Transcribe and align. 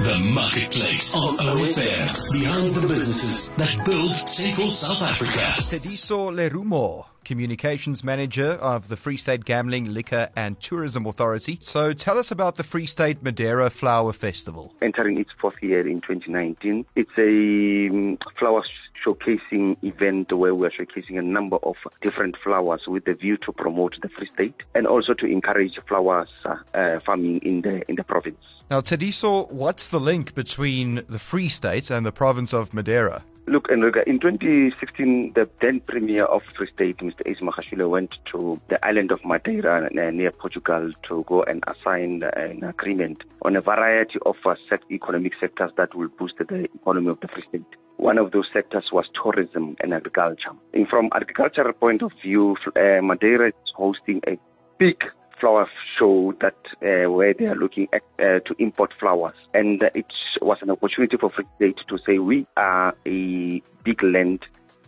The 0.00 0.18
Marketplace 0.32 1.12
on 1.14 1.36
OFM. 1.36 2.32
Behind 2.32 2.74
the 2.74 2.88
businesses 2.88 3.50
that 3.58 3.84
build 3.84 4.26
Central 4.26 4.70
South 4.70 5.02
Africa. 5.02 5.60
Tshediso 5.60 6.32
Lerumo, 6.32 7.04
Communications 7.24 8.02
Manager 8.02 8.52
of 8.60 8.88
the 8.88 8.96
Free 8.96 9.16
State 9.16 9.44
Gambling, 9.44 9.92
Liquor 9.92 10.28
and 10.36 10.58
Tourism 10.60 11.06
Authority. 11.06 11.58
So 11.60 11.92
tell 11.92 12.18
us 12.18 12.30
about 12.30 12.56
the 12.56 12.64
Free 12.64 12.86
State 12.86 13.22
Madeira 13.22 13.70
Flower 13.70 14.12
Festival. 14.12 14.74
Entering 14.82 15.18
its 15.18 15.30
fourth 15.40 15.62
year 15.62 15.86
in 15.86 16.00
2019. 16.00 16.84
It's 16.96 17.10
a 17.18 17.88
um, 17.90 18.18
flower 18.38 18.62
showcasing 19.04 19.76
event 19.82 20.32
where 20.32 20.54
we 20.54 20.66
are 20.66 20.70
showcasing 20.70 21.18
a 21.18 21.22
number 21.22 21.56
of 21.62 21.76
different 22.02 22.36
flowers 22.36 22.82
with 22.86 23.04
the 23.04 23.14
view 23.14 23.36
to 23.38 23.52
promote 23.52 23.96
the 24.02 24.08
Free 24.08 24.28
State 24.34 24.54
and 24.74 24.86
also 24.86 25.14
to 25.14 25.26
encourage 25.26 25.78
flowers 25.88 26.28
uh, 26.44 26.56
uh, 26.74 27.00
farming 27.00 27.38
in 27.38 27.62
the 27.62 27.88
in 27.88 27.96
the 27.96 28.04
province. 28.04 28.38
Now, 28.70 28.80
Tshediso, 28.80 29.50
what's 29.50 29.90
the 29.90 29.98
link 29.98 30.34
between 30.34 31.02
the 31.08 31.18
Free 31.18 31.48
State 31.48 31.90
and 31.90 32.06
the 32.06 32.12
province 32.12 32.52
of 32.52 32.72
Madeira? 32.72 33.24
Look, 33.46 33.68
in 33.70 33.80
2016, 33.80 35.32
the 35.34 35.48
then 35.60 35.80
Premier 35.80 36.24
of 36.24 36.42
Free 36.56 36.68
State, 36.72 36.98
Mr. 36.98 37.22
Ace 37.26 37.40
Magashule, 37.40 37.88
went 37.90 38.14
to 38.30 38.60
the 38.68 38.84
island 38.84 39.10
of 39.10 39.24
Madeira 39.24 39.86
uh, 39.86 40.10
near 40.10 40.30
Portugal 40.30 40.92
to 41.08 41.24
go 41.26 41.42
and 41.42 41.64
assign 41.66 42.22
an 42.36 42.62
agreement 42.62 43.24
on 43.42 43.56
a 43.56 43.60
variety 43.60 44.18
of 44.24 44.36
uh, 44.44 44.54
economic 44.90 45.32
sectors 45.40 45.72
that 45.76 45.94
will 45.96 46.08
boost 46.18 46.34
the 46.38 46.68
economy 46.74 47.08
of 47.08 47.18
the 47.20 47.28
Free 47.28 47.42
State. 47.48 47.64
One 47.96 48.18
of 48.18 48.30
those 48.30 48.46
sectors 48.52 48.84
was 48.92 49.06
tourism 49.20 49.76
and 49.80 49.92
agriculture. 49.94 50.52
And 50.72 50.86
from 50.86 51.08
agricultural 51.12 51.72
point 51.72 52.02
of 52.02 52.12
view, 52.22 52.56
uh, 52.76 53.02
Madeira 53.02 53.48
is 53.48 53.72
hosting 53.74 54.20
a 54.28 54.38
big 54.78 55.02
flower 55.40 55.68
show 55.98 56.34
that 56.40 56.56
uh, 56.82 57.10
where 57.10 57.34
they 57.34 57.46
are 57.46 57.56
looking 57.56 57.88
at, 57.92 58.02
uh, 58.18 58.40
to 58.40 58.54
import 58.58 58.92
flowers, 59.00 59.34
and 59.54 59.82
it 59.94 60.06
was 60.40 60.58
an 60.60 60.70
opportunity 60.70 61.16
for 61.16 61.30
Free 61.30 61.46
State 61.56 61.78
to 61.88 61.98
say 62.06 62.18
we 62.18 62.46
are 62.56 62.94
a 63.06 63.62
big 63.82 64.02
land 64.02 64.44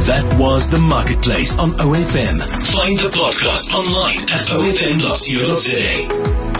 That 0.07 0.23
was 0.39 0.69
the 0.69 0.79
Marketplace 0.79 1.57
on 1.59 1.71
OFM. 1.73 2.39
Find 2.75 2.97
the 2.99 3.09
podcast 3.09 3.73
online 3.73 4.19
at 4.29 4.47
ofm.co.za 4.47 5.70
today. 5.71 6.50